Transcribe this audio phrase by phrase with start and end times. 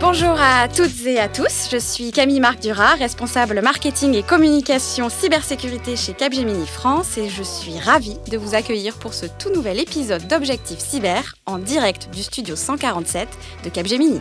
[0.00, 5.08] Bonjour à toutes et à tous, je suis Camille Marc Duras, responsable marketing et communication
[5.08, 9.80] cybersécurité chez Capgemini France et je suis ravie de vous accueillir pour ce tout nouvel
[9.80, 13.28] épisode d'Objectif Cyber en direct du studio 147
[13.64, 14.18] de Capgemini.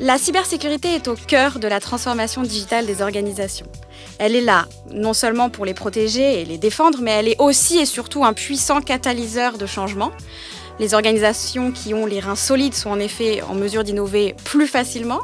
[0.00, 3.66] La cybersécurité est au cœur de la transformation digitale des organisations.
[4.18, 7.78] Elle est là, non seulement pour les protéger et les défendre, mais elle est aussi
[7.78, 10.10] et surtout un puissant catalyseur de changement.
[10.80, 15.20] Les organisations qui ont les reins solides sont en effet en mesure d'innover plus facilement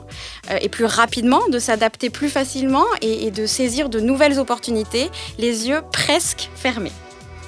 [0.51, 5.11] euh, et plus rapidement, de s'adapter plus facilement et, et de saisir de nouvelles opportunités,
[5.39, 6.93] les yeux presque fermés.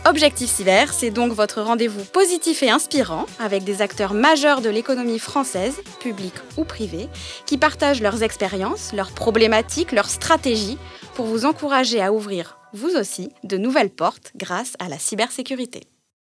[0.06, 5.18] Objectif Cyber, c'est donc votre rendez-vous positif et inspirant avec des acteurs majeurs de l'économie
[5.18, 7.08] française, publique ou privée,
[7.44, 10.78] qui partagent leurs expériences, leurs problématiques, leurs stratégies
[11.14, 15.82] pour vous encourager à ouvrir, vous aussi, de nouvelles portes grâce à la cybersécurité.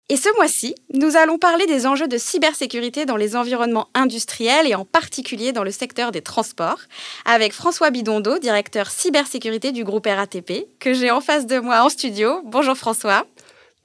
[0.09, 4.75] Et ce mois-ci, nous allons parler des enjeux de cybersécurité dans les environnements industriels et
[4.75, 6.81] en particulier dans le secteur des transports,
[7.25, 11.89] avec François Bidondo, directeur cybersécurité du groupe RATP, que j'ai en face de moi en
[11.89, 12.41] studio.
[12.43, 13.25] Bonjour François.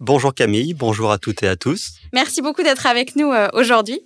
[0.01, 1.95] Bonjour Camille, bonjour à toutes et à tous.
[2.13, 4.01] Merci beaucoup d'être avec nous euh, aujourd'hui.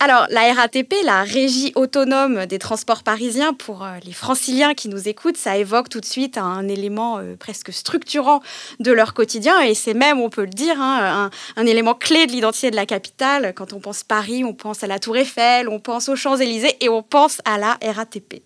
[0.00, 5.08] Alors, la RATP, la Régie autonome des transports parisiens, pour euh, les franciliens qui nous
[5.08, 8.42] écoutent, ça évoque tout de suite un élément euh, presque structurant
[8.80, 12.26] de leur quotidien, et c'est même, on peut le dire, hein, un, un, élément clé
[12.26, 13.54] de l'identité de la capitale.
[13.54, 16.88] Quand on pense Paris, on pense à la Tour Eiffel, on pense aux Champs-Élysées, et
[16.88, 18.42] on pense à la RATP.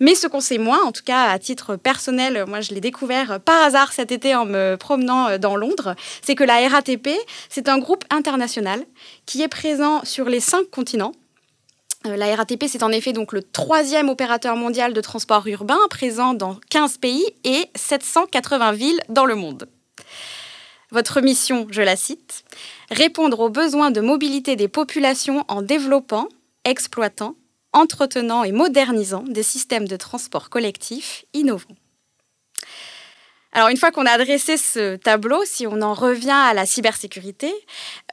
[0.00, 3.40] Mais ce qu'on sait moins, en tout cas à titre personnel, moi je l'ai découvert
[3.40, 7.10] par hasard cet été en me promenant euh, dans Londres, c'est que la RATP,
[7.48, 8.84] c'est un groupe international
[9.26, 11.12] qui est présent sur les cinq continents.
[12.06, 16.34] Euh, la RATP, c'est en effet donc le troisième opérateur mondial de transport urbain, présent
[16.34, 19.68] dans 15 pays et 780 villes dans le monde.
[20.90, 22.44] Votre mission, je la cite,
[22.90, 26.28] répondre aux besoins de mobilité des populations en développant,
[26.64, 27.34] exploitant
[27.72, 31.76] entretenant et modernisant des systèmes de transport collectif innovants.
[33.52, 37.52] Alors une fois qu'on a adressé ce tableau, si on en revient à la cybersécurité,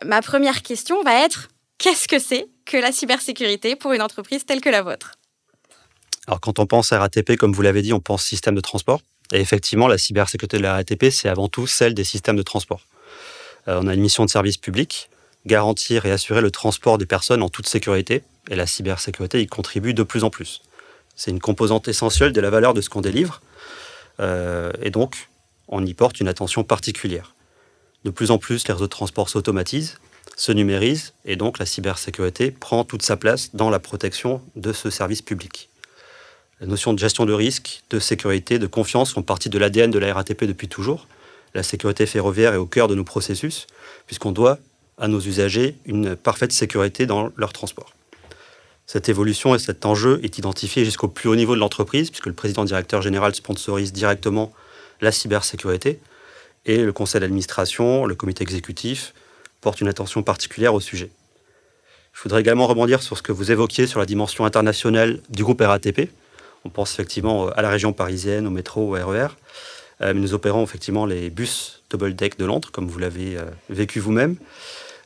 [0.04, 4.62] ma première question va être qu'est-ce que c'est que la cybersécurité pour une entreprise telle
[4.62, 5.12] que la vôtre?
[6.28, 9.02] Alors quand on pense à RATP, comme vous l'avez dit, on pense système de transport.
[9.34, 12.82] Et effectivement, la cybersécurité de la RATP, c'est avant tout celle des systèmes de transport.
[13.68, 15.10] Euh, on a une mission de service public,
[15.46, 19.94] garantir et assurer le transport des personnes en toute sécurité, et la cybersécurité y contribue
[19.94, 20.62] de plus en plus.
[21.16, 23.42] C'est une composante essentielle de la valeur de ce qu'on délivre.
[24.20, 25.30] Euh, et donc,
[25.68, 27.34] on y porte une attention particulière.
[28.04, 29.98] De plus en plus, les réseaux de transport s'automatisent,
[30.36, 34.90] se numérisent, et donc la cybersécurité prend toute sa place dans la protection de ce
[34.90, 35.70] service public.
[36.62, 40.00] La notion de gestion de risque, de sécurité, de confiance font partie de l'ADN de
[40.00, 41.08] la RATP depuis toujours.
[41.54, 43.68] La sécurité ferroviaire est au cœur de nos processus,
[44.08, 44.60] puisqu'on doit
[44.98, 47.94] à nos usagers une parfaite sécurité dans leur transport.
[48.88, 52.34] Cette évolution et cet enjeu est identifié jusqu'au plus haut niveau de l'entreprise, puisque le
[52.34, 54.54] président directeur général sponsorise directement
[55.02, 56.00] la cybersécurité,
[56.66, 59.14] et le conseil d'administration, le comité exécutif,
[59.62, 61.10] portent une attention particulière au sujet.
[62.14, 65.62] Je voudrais également rebondir sur ce que vous évoquiez sur la dimension internationale du groupe
[65.62, 66.10] RATP.
[66.64, 69.28] On pense effectivement à la région parisienne, au métro, au RER.
[70.02, 73.46] Euh, mais nous opérons effectivement les bus double deck de Londres, comme vous l'avez euh,
[73.70, 74.38] vécu vous-même,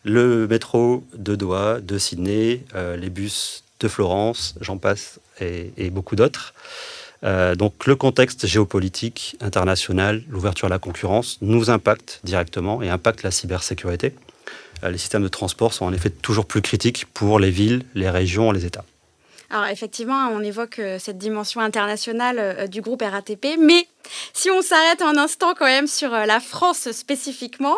[0.04, 6.16] le métro de Doha, de Sydney, euh, les bus de Florence, j'en passe, et, beaucoup
[6.16, 6.54] d'autres.
[7.24, 13.24] Euh, donc le contexte géopolitique international, l'ouverture à la concurrence, nous impacte directement et impacte
[13.24, 14.14] la cybersécurité.
[14.84, 18.10] Euh, les systèmes de transport sont en effet toujours plus critiques pour les villes, les
[18.10, 18.86] régions, les États.
[19.52, 23.88] Alors effectivement, on évoque euh, cette dimension internationale euh, du groupe RATP, mais
[24.32, 27.78] si on s'arrête un instant quand même sur euh, la France spécifiquement,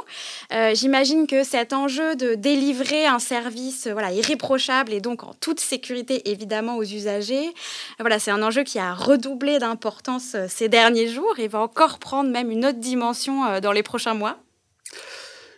[0.74, 6.30] j'imagine que cet enjeu de délivrer un service voilà, irréprochable et donc en toute sécurité
[6.30, 7.54] évidemment aux usagers,
[8.00, 12.30] voilà, c'est un enjeu qui a redoublé d'importance ces derniers jours et va encore prendre
[12.30, 14.38] même une autre dimension dans les prochains mois.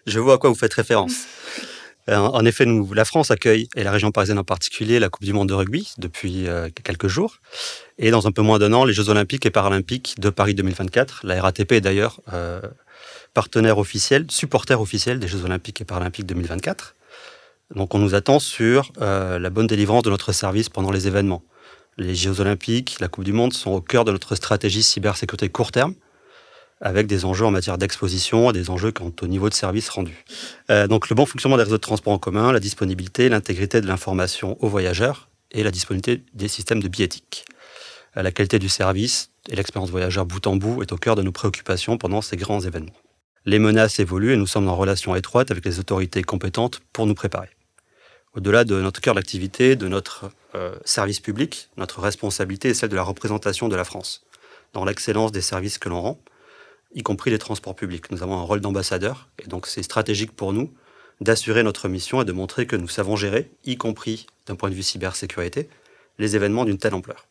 [0.05, 1.25] Je vois à quoi vous faites référence.
[2.09, 5.33] Euh, en effet, la France accueille, et la région parisienne en particulier, la Coupe du
[5.33, 7.37] Monde de rugby depuis euh, quelques jours.
[7.97, 11.21] Et dans un peu moins d'un an, les Jeux olympiques et paralympiques de Paris 2024.
[11.23, 12.61] La RATP est d'ailleurs euh,
[13.33, 16.95] partenaire officiel, supporter officiel des Jeux olympiques et paralympiques 2024.
[17.75, 21.43] Donc on nous attend sur la bonne délivrance de notre service pendant les événements.
[21.97, 25.71] Les Jeux olympiques, la Coupe du Monde sont au cœur de notre stratégie cybersécurité court
[25.71, 25.95] terme
[26.83, 30.25] avec des enjeux en matière d'exposition et des enjeux quant au niveau de service rendu.
[30.69, 33.87] Euh, donc le bon fonctionnement des réseaux de transport en commun, la disponibilité, l'intégrité de
[33.87, 37.45] l'information aux voyageurs et la disponibilité des systèmes de billettique.
[38.17, 41.21] Euh, la qualité du service et l'expérience voyageur bout en bout est au cœur de
[41.21, 42.93] nos préoccupations pendant ces grands événements.
[43.45, 47.15] Les menaces évoluent et nous sommes en relation étroite avec les autorités compétentes pour nous
[47.15, 47.49] préparer.
[48.35, 52.95] Au-delà de notre cœur d'activité, de notre euh, service public, notre responsabilité est celle de
[52.95, 54.25] la représentation de la France
[54.73, 56.19] dans l'excellence des services que l'on rend,
[56.95, 58.11] y compris les transports publics.
[58.11, 60.73] Nous avons un rôle d'ambassadeur et donc c'est stratégique pour nous
[61.21, 64.75] d'assurer notre mission et de montrer que nous savons gérer, y compris d'un point de
[64.75, 65.69] vue cybersécurité,
[66.17, 67.27] les événements d'une telle ampleur.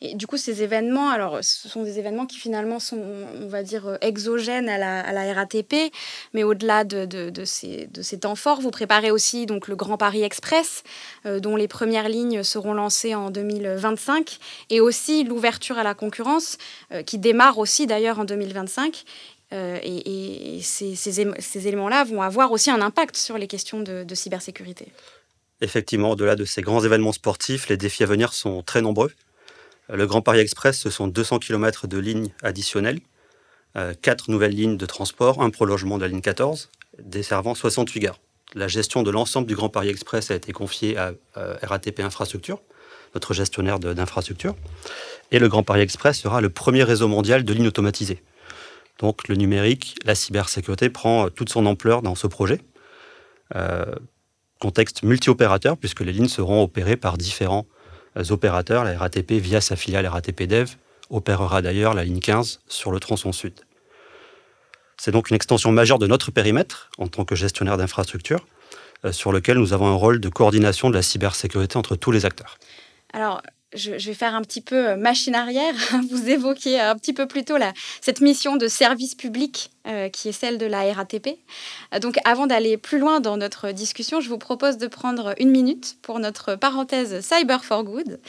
[0.00, 3.02] Et du coup, ces événements, alors, ce sont des événements qui finalement sont,
[3.40, 5.92] on va dire, euh, exogènes à la, RATP,
[6.32, 7.88] mais au-delà de, ces,
[8.20, 10.82] temps forts, vous préparez aussi donc le Grand Paris Express,
[11.26, 14.38] euh, dont les premières lignes seront lancées en 2025,
[14.70, 16.58] et aussi l'ouverture à la concurrence,
[16.92, 19.04] euh, qui démarre aussi d'ailleurs en 2025.
[19.52, 24.88] et, ces, éléments-là vont avoir aussi un impact sur les questions de, cybersécurité.
[25.60, 29.12] Effectivement, au-delà de ces grands événements sportifs, les défis à venir sont très nombreux.
[29.88, 33.00] Le Grand Paris Express, ce sont 200 km de lignes additionnelles,
[33.76, 36.70] euh, quatre nouvelles lignes de transport, un prolongement de la ligne 14,
[37.02, 38.20] desservant 68 gares.
[38.54, 42.62] La gestion de l'ensemble du Grand Paris Express a été confiée à euh, RATP Infrastructure,
[43.14, 44.54] notre gestionnaire d'infrastructure.
[45.32, 48.22] Et le Grand Paris Express sera le premier réseau mondial de lignes automatisées.
[49.00, 52.60] Donc le numérique, la cybersécurité prend toute son ampleur dans ce projet.
[53.54, 53.84] Euh,
[54.60, 57.66] contexte multi-opérateur, puisque les lignes seront opérées par différents
[58.30, 58.84] opérateurs.
[58.84, 60.70] La RATP, via sa filiale RATP Dev,
[61.10, 63.54] opérera d'ailleurs la ligne 15 sur le tronçon sud.
[64.96, 68.46] C'est donc une extension majeure de notre périmètre en tant que gestionnaire d'infrastructure,
[69.04, 72.24] euh, sur lequel nous avons un rôle de coordination de la cybersécurité entre tous les
[72.24, 72.58] acteurs.
[73.12, 73.42] Alors,
[73.74, 75.74] je, vais faire un petit peu euh, machine arrière.
[76.10, 77.54] Vous évoquiez un petit peu plus tôt
[78.00, 81.38] cette mission de service public euh, qui est celle de la RATP.
[81.92, 85.50] Euh, donc avant d'aller plus loin dans notre discussion, je vous propose de prendre une
[85.50, 88.20] minute pour notre parenthèse Cyber for Good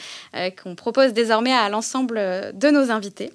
[0.62, 2.16] qu'on propose désormais à l'ensemble
[2.54, 3.32] de nos invités.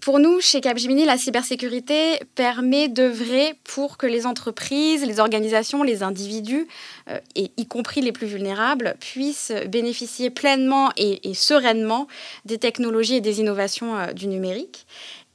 [0.00, 6.02] Pour nous, chez Capgemini, la cybersécurité permet d'œuvrer pour que les entreprises, les organisations, les
[6.02, 6.68] individus,
[7.08, 12.06] euh, y compris les plus vulnérables, puissent bénéficier pleinement et, sereinement
[12.44, 14.86] des technologies et des innovations euh, du numérique.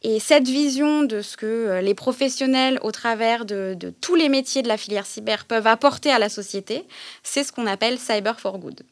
[0.04, 4.62] Et cette vision de ce que les professionnels, au travers de, de, tous les métiers
[4.62, 6.86] de la filière cyber, peuvent apporter à la société,
[7.24, 8.84] c'est ce qu'on appelle Cyber for Good.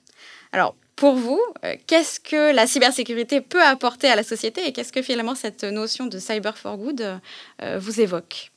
[0.51, 4.93] Alors, pour vous, euh, qu'est-ce que la cybersécurité peut apporter à la société et qu'est-ce
[4.93, 7.19] que finalement cette notion de cyber for good
[7.61, 8.51] euh, vous évoque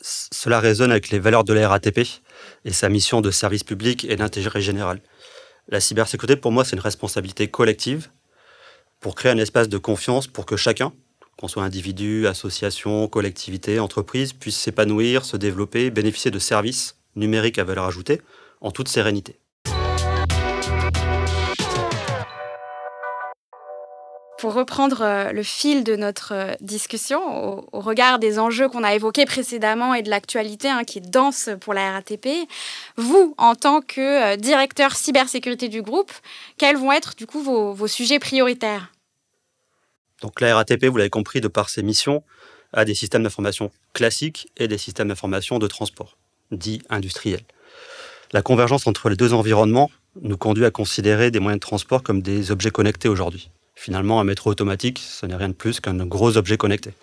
[0.00, 2.00] Cela résonne avec les valeurs de la RATP
[2.64, 5.00] et sa mission de service public et d'intérêt général.
[5.68, 8.08] La cybersécurité, pour moi, c'est une responsabilité collective
[9.00, 10.92] pour créer un espace de confiance pour que chacun,
[11.36, 17.64] qu'on soit individu, association, collectivité, entreprise, puisse s'épanouir, se développer, bénéficier de services numériques à
[17.64, 18.22] valeur ajoutée
[18.60, 19.38] en toute sérénité.
[24.38, 28.94] Pour reprendre euh, le fil de notre euh, discussion, au, regard des enjeux qu'on a
[28.94, 32.28] évoqués précédemment et de l'actualité hein, qui est dense pour la RATP,
[32.98, 36.12] vous, en tant que euh, directeur cybersécurité du groupe,
[36.58, 38.92] quels vont être du coup vos, sujets prioritaires?
[40.20, 42.22] Donc la RATP, vous l'avez compris, de par ses missions,
[42.74, 46.18] a des systèmes d'information classiques et des systèmes d'information de transport,
[46.50, 47.44] dits industriels.
[48.32, 49.90] La convergence entre les deux environnements
[50.20, 53.50] nous conduit à considérer des moyens de transport comme des objets connectés aujourd'hui.
[53.76, 56.94] Finalement, un métro automatique, ce n'est rien de plus qu'un gros objet connecté.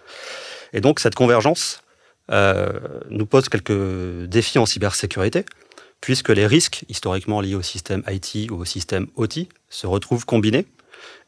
[0.74, 1.84] Et donc, cette convergence
[2.32, 2.72] euh,
[3.10, 5.46] nous pose quelques défis en cybersécurité,
[6.02, 10.66] puisque les risques historiquement liés au système IT ou au système OT se retrouvent combinés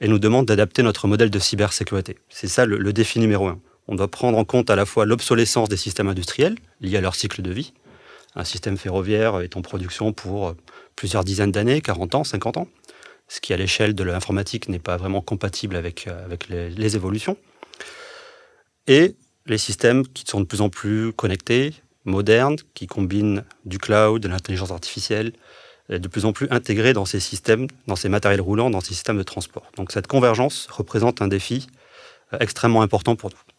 [0.02, 2.18] et nous demandent d'adapter notre modèle de cybersécurité.
[2.28, 3.60] C'est ça le, le défi numéro un.
[3.88, 7.14] On doit prendre en compte à la fois l'obsolescence des systèmes industriels liés à leur
[7.14, 7.74] cycle de vie.
[8.36, 10.56] Un système ferroviaire est en production pour
[10.96, 12.68] plusieurs dizaines d'années, 40 ans, 50 ans
[13.28, 17.38] ce qui à l'échelle de l'informatique n'est pas vraiment compatible avec, euh, avec les, évolutions.
[18.88, 19.16] Et
[19.46, 24.28] les systèmes qui sont de plus en plus connectés, modernes, qui combinent du cloud, de
[24.28, 25.34] l'intelligence artificielle,
[25.90, 28.94] et de plus en plus intégrés dans ces systèmes, dans ces matériels roulants, dans ces
[28.94, 29.72] systèmes de transport.
[29.76, 31.68] Donc cette convergence représente un défi
[32.34, 33.55] euh, extrêmement important pour nous.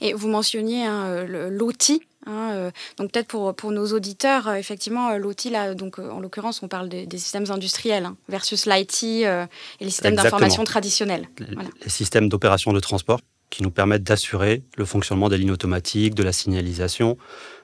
[0.00, 5.10] Et vous mentionniez hein, l'outil Hein, euh, donc peut-être pour, pour nos auditeurs, euh, effectivement,
[5.10, 9.46] euh, l'outil, là, donc, en l'occurrence, on parle des, systèmes industriels hein, versus l'IT et
[9.80, 11.28] les systèmes d'information traditionnels.
[11.38, 16.22] Les systèmes d'opération de transport qui nous permettent d'assurer le fonctionnement des lignes automatiques, de
[16.22, 17.18] la signalisation,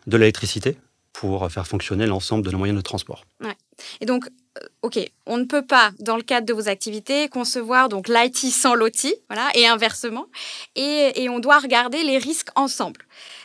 [0.07, 0.77] de l'électricité
[1.13, 3.25] pour faire fonctionner l'ensemble de nos moyens de transport.
[3.43, 3.57] Ouais,
[4.01, 4.27] Et donc,
[4.59, 8.37] euh, OK, on ne peut pas, dans le cadre de vos activités, concevoir donc l'IT
[8.37, 10.27] sans l'OT, voilà, et inversement.
[10.75, 13.01] Et, on doit regarder les risques ensemble.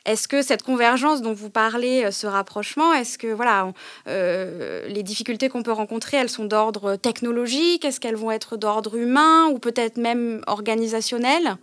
[0.06, 3.72] Est-ce que cette convergence dont vous parlez, euh, ce rapprochement, est-ce que voilà,
[4.08, 7.86] euh, les difficultés qu'on peut rencontrer, elles sont d'ordre technologique?
[7.86, 11.58] Est-ce qu'elles vont être d'ordre humain ou peut-être même organisationnel?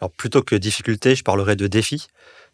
[0.00, 2.06] Alors plutôt que difficultés, je parlerai de défis.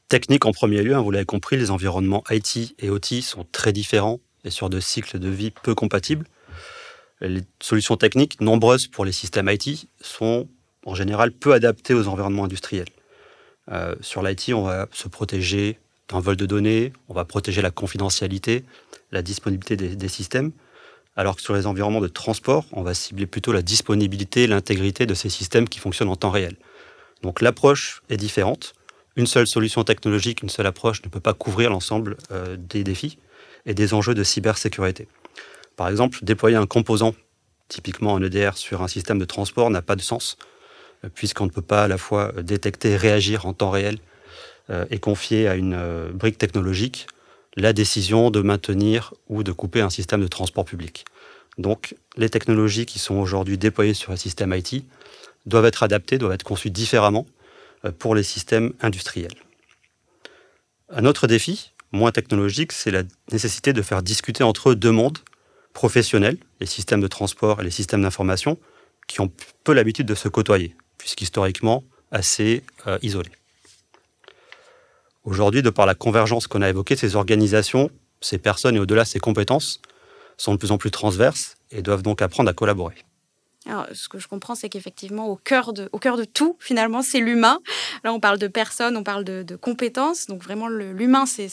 [0.08, 3.72] Technique en premier lieu, hein, vous l'avez compris, les environnements IT et OT sont très
[3.72, 6.26] différents et sur de cycles de vie peu compatibles.
[7.20, 10.48] Les solutions techniques, nombreuses pour les systèmes IT, sont
[10.84, 12.88] en général peu adaptées aux environnements industriels.
[13.70, 17.70] Euh, sur l'IT, on va se protéger d'un vol de données, on va protéger la
[17.70, 18.64] confidentialité,
[19.10, 20.52] la disponibilité des, des, systèmes,
[21.16, 25.14] alors que sur les environnements de transport, on va cibler plutôt la disponibilité l'intégrité de
[25.14, 26.56] ces systèmes qui fonctionnent en temps réel.
[27.22, 28.74] Donc l'approche est différente.
[29.16, 33.16] Une seule solution technologique, une seule approche ne peut pas couvrir l'ensemble euh, des défis
[33.66, 35.08] et des enjeux de cybersécurité.
[35.76, 37.14] Par exemple, déployer un composant,
[37.68, 40.36] typiquement un EDR, sur un système de transport n'a pas de sens,
[41.04, 43.98] euh, puisqu'on ne peut pas à la fois détecter et réagir en temps réel
[44.70, 47.06] euh, et confier à une euh, brique technologique
[47.56, 51.04] la décision de maintenir ou de couper un système de transport public.
[51.56, 54.84] Donc, les technologies qui sont aujourd'hui déployées sur un système IT
[55.46, 57.26] doivent être adaptées, doivent être conçues différemment
[58.00, 59.36] pour les systèmes industriels.
[60.88, 65.18] Un autre défi, moins technologique, c'est la nécessité de faire discuter entre eux deux mondes
[65.72, 68.58] professionnels, les systèmes de transport et les systèmes d'information,
[69.06, 69.30] qui ont
[69.64, 73.32] peu l'habitude de se côtoyer, puisqu'historiquement assez euh, isolés.
[75.24, 79.18] Aujourd'hui, de par la convergence qu'on a évoquée, ces organisations, ces personnes et au-delà ces
[79.18, 79.80] compétences
[80.36, 82.96] sont de plus en plus transverses et doivent donc apprendre à collaborer.
[83.66, 87.60] Ce que je comprends, c'est qu'effectivement, au cœur de, tout, finalement, c'est l'humain.
[88.04, 90.26] Là, on parle de personnes, on parle de, compétences.
[90.26, 91.48] Donc, vraiment, l'humain, c'est,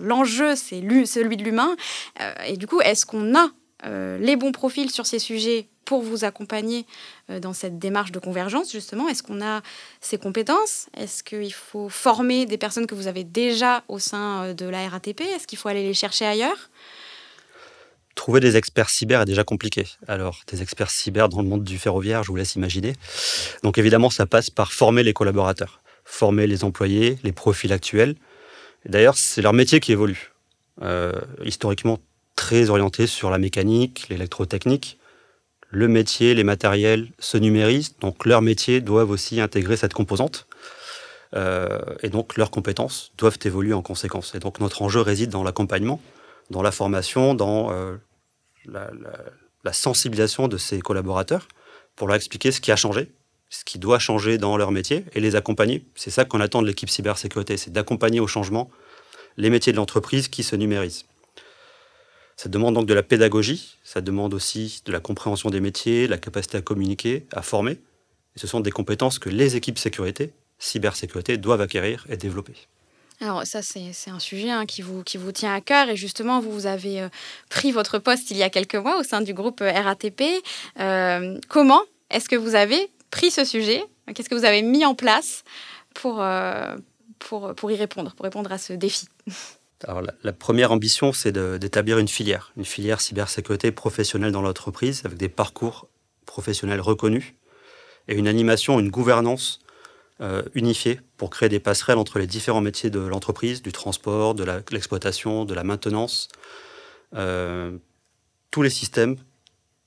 [0.00, 1.74] l'enjeu, c'est celui de l'humain.
[2.20, 3.48] Euh, et du coup, est-ce qu'on a
[3.84, 6.86] euh, les bons profils sur ces sujets pour vous accompagner
[7.30, 9.08] euh, dans cette démarche de convergence, justement?
[9.08, 9.62] Est-ce qu'on a
[10.00, 10.86] ces compétences?
[10.96, 15.20] Est-ce qu'il faut former des personnes que vous avez déjà au sein de la RATP
[15.20, 16.70] Est-ce qu'il faut aller les chercher ailleurs?
[18.14, 19.86] Trouver des experts cyber est déjà compliqué.
[20.06, 22.94] Alors, des experts cyber dans le monde du ferroviaire, je vous laisse imaginer.
[23.62, 28.14] Donc, évidemment, ça passe par former les collaborateurs, former les employés, les profils actuels.
[28.86, 30.32] D'ailleurs, c'est leur métier qui évolue.
[30.82, 31.12] Euh,
[31.44, 31.98] historiquement,
[32.36, 34.98] très orienté sur la mécanique, l'électrotechnique.
[35.70, 40.46] Le métier, les matériels se numérisent, donc leurs métiers doivent aussi intégrer cette composante.
[41.34, 44.34] Euh, et donc, leurs compétences doivent évoluer en conséquence.
[44.36, 46.00] Et donc, notre enjeu réside dans l'accompagnement
[46.50, 47.96] dans la formation, dans euh,
[48.66, 51.48] la, sensibilisation de ces collaborateurs
[51.96, 53.12] pour leur expliquer ce qui a changé,
[53.48, 55.84] ce qui doit changer dans leur métier et les accompagner.
[55.94, 58.70] C'est ça qu'on attend de l'équipe cybersécurité, c'est d'accompagner au changement
[59.36, 61.06] les métiers de l'entreprise qui se numérisent.
[62.36, 66.18] Ça demande donc de la pédagogie, ça demande aussi de la compréhension des métiers, la
[66.18, 67.78] capacité à communiquer, à former.
[68.36, 72.54] Et ce sont des compétences que les équipes sécurité, cybersécurité, doivent acquérir et développer.
[73.20, 75.88] Alors ça, c'est un sujet hein, qui, vous, qui vous tient à cœur.
[75.88, 77.08] Et justement, vous, avez euh,
[77.48, 80.22] pris votre poste il y a quelques mois au sein du groupe euh, RATP.
[80.80, 83.84] Euh, comment est-ce que vous avez pris ce sujet?
[84.14, 85.44] Qu'est-ce que vous avez mis en place
[85.94, 86.22] pour,
[87.18, 89.06] pour, pour y répondre, pour répondre à ce défi?
[89.88, 95.16] Alors, la, première ambition, c'est d'établir une filière, une filière cybersécurité professionnelle dans l'entreprise, avec
[95.16, 95.88] des parcours
[96.26, 97.34] professionnels reconnus
[98.08, 99.60] et une animation, une gouvernance
[100.54, 105.44] unifié pour créer des passerelles entre les différents métiers de l'entreprise, du transport, de l'exploitation,
[105.44, 106.28] de la maintenance.
[107.14, 107.76] Euh,
[108.50, 109.16] tous les systèmes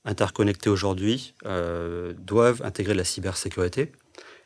[0.04, 3.92] interconnectés aujourd'hui euh, doivent intégrer la cybersécurité.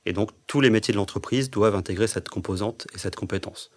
[0.07, 3.71] Et donc, tous les métiers de l'entreprise doivent intégrer cette composante et cette compétence.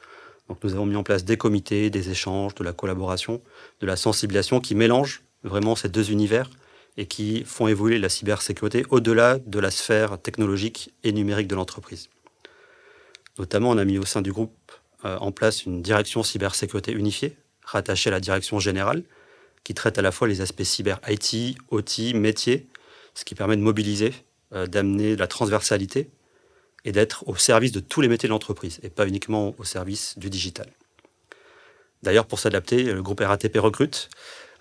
[0.48, 3.42] Donc, nous avons mis en place des comités, des échanges, de la collaboration,
[3.82, 6.50] de la sensibilisation qui mélangent vraiment ces deux univers
[6.98, 12.10] et qui font évoluer la cybersécurité au-delà de la sphère technologique et numérique de l'entreprise.
[13.38, 14.72] Notamment, on a mis au sein du groupe
[15.04, 19.04] euh, en place une direction cybersécurité unifiée, rattachée à la direction générale,
[19.64, 22.68] qui traite à la fois les aspects cyber IT, OT, métier,
[23.14, 24.14] ce qui permet de mobiliser,
[24.54, 26.10] euh, d'amener la transversalité
[26.86, 30.18] et d'être au service de tous les métiers de l'entreprise et pas uniquement au service
[30.18, 30.68] du digital.
[32.04, 34.10] D'ailleurs, pour s'adapter, le groupe RATP recrute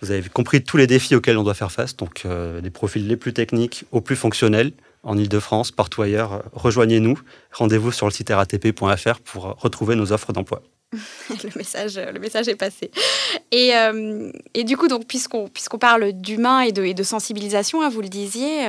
[0.03, 3.07] vous avez compris tous les défis auxquels on doit faire face, donc euh, des profils
[3.07, 4.73] les plus techniques aux plus fonctionnels
[5.03, 6.45] en Ile-de-France, partout ailleurs.
[6.53, 7.19] Rejoignez-nous.
[7.53, 10.63] Rendez-vous sur le site ratp.fr pour retrouver nos offres d'emploi.
[11.31, 12.91] le, message, le message est passé.
[13.51, 18.67] Et, euh, du coup, puisqu'on, puisqu'on parle d'humain et de, sensibilisation, hein, vous le disiez,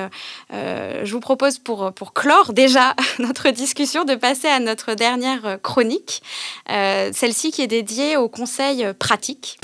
[0.52, 5.60] euh, je vous propose pour, pour clore déjà notre discussion de passer à notre dernière
[5.62, 6.22] chronique,
[6.68, 9.60] celle-ci qui est dédiée aux conseils pratiques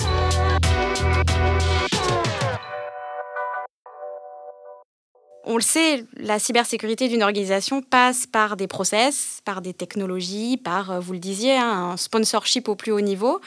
[5.51, 10.91] on le sait, la cybersécurité d'une organisation passe par des process, par des technologies, par,
[10.91, 13.41] euh, vous le disiez, hein, un sponsorship au plus haut niveau,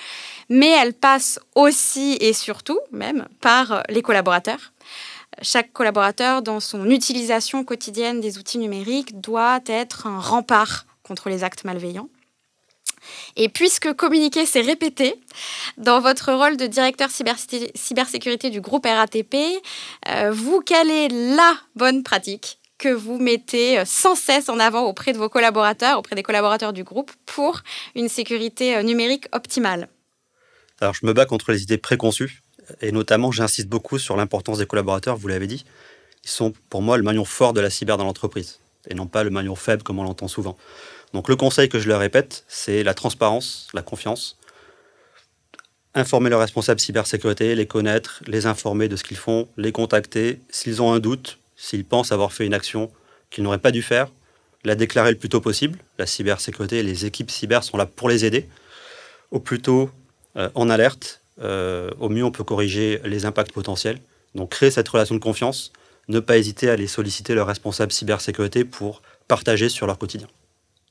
[0.51, 4.73] mais elle passe aussi et surtout même par euh, les collaborateurs.
[5.41, 11.43] Chaque collaborateur, dans son utilisation quotidienne des outils numériques, doit être un rempart contre les
[11.43, 12.09] actes malveillants.
[13.37, 15.15] Et puisque communiquer, c'est répéter,
[15.77, 19.35] dans votre rôle de directeur cybersécurité du groupe RATP,
[20.09, 24.83] euh, vous, quelle est la bonne pratique que vous mettez euh, sans cesse en avant
[24.83, 27.61] auprès de vos collaborateurs, auprès des collaborateurs du groupe, pour
[27.95, 29.89] une sécurité euh, numérique optimale?
[30.81, 32.43] Alors, je me bats contre les idées préconçues,
[32.81, 35.65] et notamment, j'insiste beaucoup sur l'importance des collaborateurs, vous l'avez dit.
[36.25, 38.59] Ils sont pour moi le maillon fort de la cyber dans l'entreprise,
[38.89, 40.57] et non pas le maillon faible comme on l'entend souvent.
[41.15, 44.37] Donc le conseil que je leur répète, c'est la transparence, la confiance.
[45.95, 50.41] Informer leurs responsables cybersécurité, les connaître, les informer de ce qu'ils font, les contacter.
[50.51, 52.91] S'ils ont un doute, s'ils pensent avoir fait une action
[53.31, 54.11] qu'ils n'auraient pas dû faire,
[54.65, 55.79] la déclarer le plus tôt possible.
[55.99, 58.49] La cybersécurité et les équipes cyber sont là pour les aider.
[59.31, 59.91] Au plus tôt,
[60.37, 61.21] euh, en alerte.
[61.41, 64.01] Euh, au mieux, on peut corriger les impacts potentiels.
[64.35, 65.73] Donc créer cette relation de confiance,
[66.09, 70.27] ne pas hésiter à aller solliciter leurs responsables cybersécurité pour partager sur leur quotidien.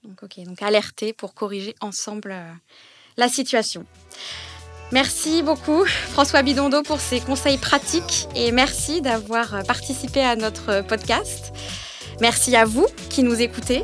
[0.03, 2.51] Donc, ok, donc alerter pour corriger ensemble euh,
[3.17, 3.85] la situation.
[4.91, 11.51] Merci beaucoup François Bidondo pour ces conseils pratiques et merci d'avoir participé à notre podcast.
[12.21, 13.83] Merci à vous qui nous écoutez.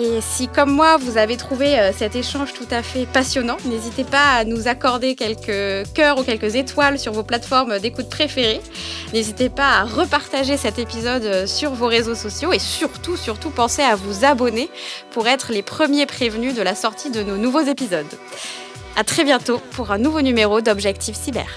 [0.00, 4.04] Et si, comme moi, vous avez trouvé euh, cet échange tout à fait passionnant, n'hésitez
[4.04, 8.60] pas à nous accorder quelques cœurs ou quelques étoiles sur vos plateformes d'écoute préférées.
[9.12, 13.82] N'hésitez pas à repartager cet épisode euh, sur vos réseaux sociaux et surtout, surtout, pensez
[13.82, 14.70] à vous abonner
[15.10, 18.06] pour être les premiers prévenus de la sortie de nos nouveaux épisodes.
[18.94, 21.48] À très bientôt pour un nouveau numéro d'Objectif Cyber.